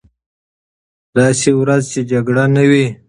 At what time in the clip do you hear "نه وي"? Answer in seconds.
2.55-2.85